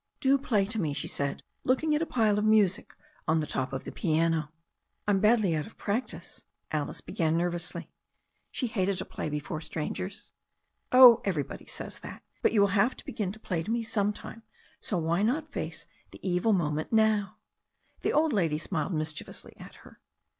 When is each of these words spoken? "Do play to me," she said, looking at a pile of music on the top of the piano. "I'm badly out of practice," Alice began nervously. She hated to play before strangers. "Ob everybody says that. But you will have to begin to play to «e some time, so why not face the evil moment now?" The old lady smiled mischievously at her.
"Do 0.19 0.39
play 0.39 0.65
to 0.65 0.81
me," 0.81 0.95
she 0.95 1.07
said, 1.07 1.43
looking 1.63 1.93
at 1.93 2.01
a 2.01 2.07
pile 2.07 2.39
of 2.39 2.43
music 2.43 2.95
on 3.27 3.39
the 3.39 3.45
top 3.45 3.71
of 3.71 3.83
the 3.83 3.91
piano. 3.91 4.51
"I'm 5.07 5.19
badly 5.19 5.55
out 5.55 5.67
of 5.67 5.77
practice," 5.77 6.45
Alice 6.71 7.01
began 7.01 7.37
nervously. 7.37 7.91
She 8.49 8.65
hated 8.65 8.97
to 8.97 9.05
play 9.05 9.29
before 9.29 9.61
strangers. 9.61 10.31
"Ob 10.91 11.21
everybody 11.23 11.67
says 11.67 11.99
that. 11.99 12.23
But 12.41 12.51
you 12.51 12.61
will 12.61 12.67
have 12.69 12.95
to 12.97 13.05
begin 13.05 13.31
to 13.33 13.39
play 13.39 13.61
to 13.61 13.75
«e 13.75 13.83
some 13.83 14.11
time, 14.11 14.41
so 14.79 14.97
why 14.97 15.21
not 15.21 15.49
face 15.49 15.85
the 16.09 16.19
evil 16.27 16.51
moment 16.51 16.91
now?" 16.91 17.37
The 17.99 18.11
old 18.11 18.33
lady 18.33 18.57
smiled 18.57 18.95
mischievously 18.95 19.55
at 19.57 19.75
her. 19.85 19.99